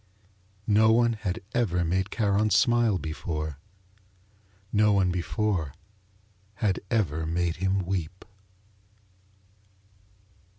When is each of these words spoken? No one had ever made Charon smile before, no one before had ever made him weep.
No 0.65 0.91
one 0.91 1.13
had 1.13 1.41
ever 1.53 1.85
made 1.85 2.09
Charon 2.09 2.49
smile 2.49 2.97
before, 2.97 3.59
no 4.73 4.93
one 4.93 5.11
before 5.11 5.75
had 6.55 6.79
ever 6.89 7.27
made 7.27 7.57
him 7.57 7.85
weep. 7.85 8.25